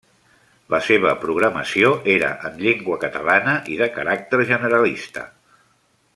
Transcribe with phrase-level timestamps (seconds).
[0.73, 5.29] La seva programació era en llengua catalana i de caràcter generalista.